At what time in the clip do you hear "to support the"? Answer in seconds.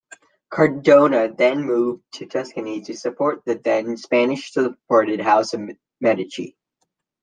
2.81-3.53